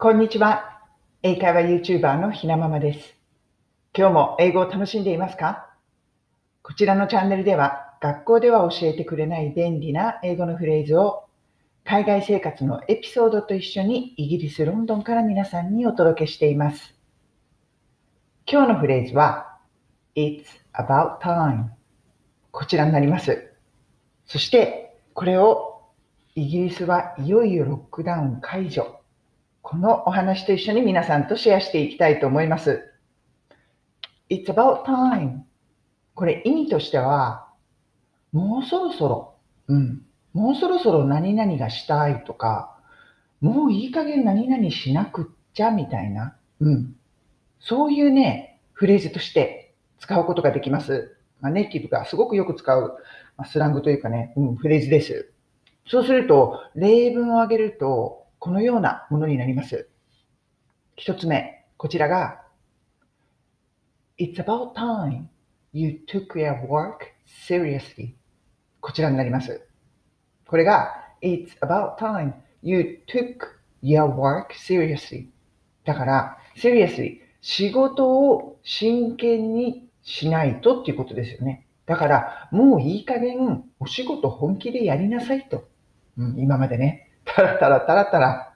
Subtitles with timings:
[0.00, 0.78] こんにちは。
[1.24, 3.16] 英会話 YouTuber のひなままです。
[3.92, 5.74] 今日も英語を楽しんでいますか？
[6.62, 11.24] こちらのチャンネルでは学校では教えてくれない便利な英語のフレーズを
[11.84, 16.94] 海外生活のエピソードと一緒にイギリス・ロンドンから皆さんにお届けしています。
[18.46, 19.58] 今日のフレーズは
[20.14, 20.44] It's
[20.74, 21.70] about time
[22.52, 23.50] こちらになります。
[24.26, 25.82] そしてこれを
[26.36, 28.94] イギリスはいよいよロックダウン解除
[29.70, 32.90] このお話と一緒に皆さんとシェアしていきたいと思います。
[34.30, 35.40] It's about time.
[36.14, 37.48] これ意味としては、
[38.32, 39.34] もうそろそろ、
[39.66, 42.78] うん、もうそろそろ何々がしたいとか、
[43.42, 46.96] もういい加減何々しなくっちゃみたいな、うん、
[47.60, 51.14] そういうね、フレーズとして使うことができます。
[51.42, 52.96] まあ、ネイティブがすごくよく使う、
[53.36, 55.30] まあ、スラングというかね、うん、フレーズです。
[55.86, 59.88] そうすると、例文を挙げると、このようなものになります。
[60.96, 62.42] 一つ目、こちらが、
[64.18, 65.24] It's about time
[65.72, 66.98] you took your work
[67.46, 68.14] seriously.
[68.80, 69.60] こちらになります。
[70.46, 72.32] これが、It's about time
[72.62, 73.38] you took
[73.82, 75.28] your work seriously.
[75.84, 81.66] だから、seriously、仕事を真剣にしないとっていうことですよね。
[81.86, 85.68] だから、もういい加減、お仕事本気でやりなさいと。
[86.16, 87.07] うん、今までね、
[87.38, 88.52] たらたらたらたら、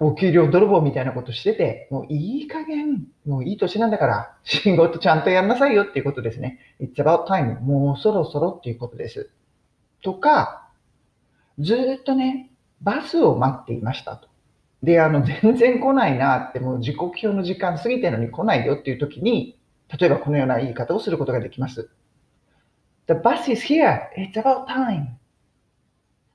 [0.00, 6.58] お給料泥棒みたいなことしてて、もういい加減、もういい年なんだから、仕事ちゃんとやんなさいよっていうことですね。
[6.78, 7.58] It's about time.
[7.60, 9.30] もうそろそろっていうことです。
[10.02, 10.68] とか、
[11.58, 12.50] ずっとね、
[12.82, 14.28] バスを待っていましたと。
[14.82, 19.58] で、あの、全然来ないなって、もう時刻表の時間過ぎてるのに来ないよっていう時に、
[19.98, 21.88] 例えばこのような言い方をすることができます。
[23.08, 24.00] The bus is here.
[24.18, 25.06] It's about time.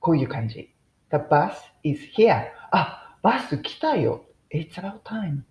[0.00, 0.73] こういう感じ。
[1.10, 1.52] The bus
[1.82, 2.44] is here.
[2.70, 4.24] あ、バス来たよ。
[4.50, 5.42] It's about time.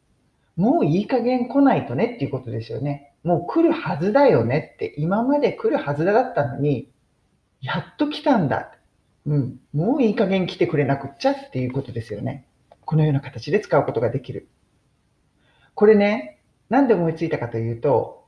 [0.55, 3.13] もういい加減来ないとねっていうことですよね。
[3.23, 6.91] もう来るはずだよねって、今まで来るはずだったのに、
[7.61, 8.73] やっと来たんだ。
[9.25, 9.59] うん。
[9.73, 12.45] もういい加減来てくれなくっちゃっていうことですよね。
[12.85, 14.49] このような形で使うことができる。
[15.73, 16.39] これね、
[16.69, 18.25] なんで思いついたかというと、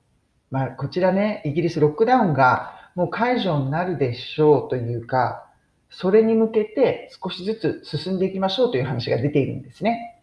[0.51, 5.49] まあ、こちらね、イギリスロックダウンがもう解除になるでしょうというか、
[5.97, 10.21] それに向けて少しずつ進んでいきましょうという話が出ているんですね。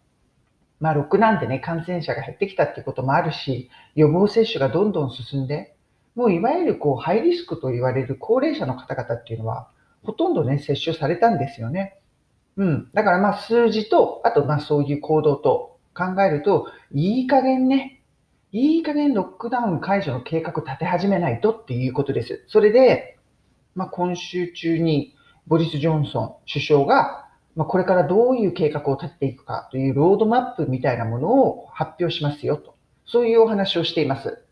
[0.80, 5.74] まあ、ロックなんでね、感染者が減ってきたっていうこともあるし、予防接種がどんどん進んで、
[6.14, 9.70] もういわゆるこうハイリスクと言われる高齢者の方々っていうのは、
[10.02, 11.98] ほとんどね、接種されたんですよね。
[12.56, 12.90] うん。
[12.92, 18.02] だからまあ数字と、あとまあそういう行動と考えると、いい加減ね、
[18.50, 22.44] いい加減ロックダウン解除の計画立て始めないとっていうことです。
[22.48, 23.16] それで、
[23.74, 25.14] まあ今週中に
[25.46, 32.74] ボリス・ジョンソン首相が、まあ、これからどういう計画を立てていくかというロードマップみたいなものを発表しますよと。
[33.06, 34.42] そういうお話をしています。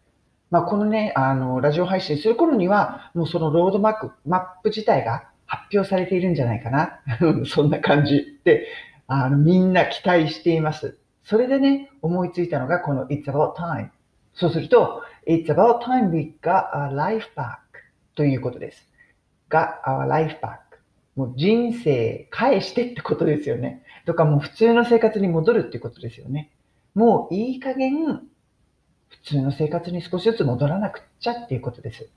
[0.50, 7.00] まあ、このね、あの、ラジオ配信する頃には、もうそのロードマップ、マップ自体が発表されているんじゃないかな。
[7.46, 8.66] そんな感じで、
[9.06, 10.98] あの、みんな期待しています。
[11.24, 13.90] それでね、思いついたのがこの It's About Time。
[14.34, 17.58] そうすると、It's about time we got our life back
[18.16, 18.88] ということです。
[19.48, 20.69] got our life back。
[21.20, 23.82] もう人生返してってことですよね。
[24.06, 26.50] とかもう普通の生活に戻るってことですよね。
[26.94, 28.22] もういい加減
[29.10, 32.08] 普通の生活に少しずつ戻らなくっちゃっていうことです。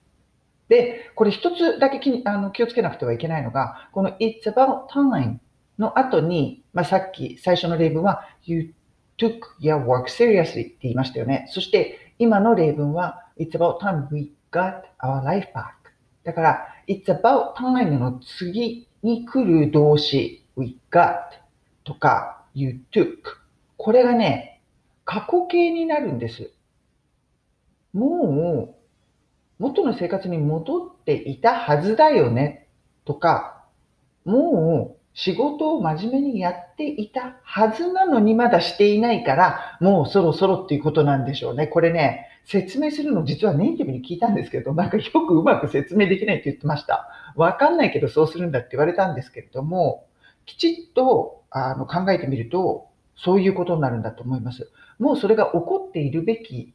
[0.69, 5.39] で、これ一つだけ気にあの気をつけなくてはいけないのが、この It's about time
[5.77, 8.73] の後に、まあ、さっき最初の例文は You
[9.17, 11.47] took your work seriously って言いましたよね。
[11.49, 15.82] そして今の例文は It's about time we got our life back
[16.23, 21.17] だから、It's about time の次に来る動詞 we got
[21.83, 23.17] とか you took
[23.77, 24.61] これがね、
[25.05, 26.51] 過去形になるんです。
[27.93, 28.75] もう
[29.59, 32.67] 元の生活に戻っていたはずだよね
[33.05, 33.65] とか、
[34.25, 41.67] もう仕事を真面目にやっていたはずなのにまだしていないから、もうそろそろっていうことなんでしょうね。
[41.67, 47.07] これね、説明するの実はネイティブに聞いたんですけど、なんかよくうまく説明できないって言ってました。
[47.35, 50.07] わかんないけどそうするんだって言われたんですけれども、
[50.45, 54.71] きちっとあの考えてみると、そういうことになるんだと思います。
[54.99, 56.73] もうそれが起こっているべき、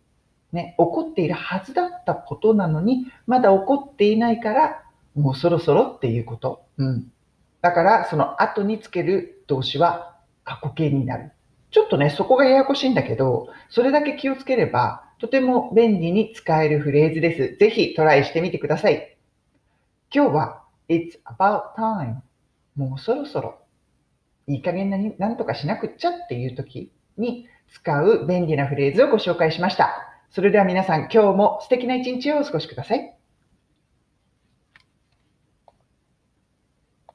[0.53, 4.83] ね、起こっているはずだったことなのに、まだ起こっていないから、
[5.15, 6.63] もうそろそろっていうこと。
[6.79, 7.13] うん。
[7.61, 11.33] だから、その後につける動詞は過去形になる。
[11.71, 17.57] ちょっとね、そこがややこしいんだけど、それだけ気をつければ、とても便利に使えるフレーズです。
[17.59, 19.19] ぜひトライしてみてください。
[20.15, 22.21] 今日は It's about time
[22.77, 23.59] もうそろそろ
[24.47, 29.91] いい加減なになんとかしなくっちゃっていう時に使う便利なフレーズをご紹介しました。
[30.31, 33.18] それでは皆さん、今日も素敵な一日をお過ごしください。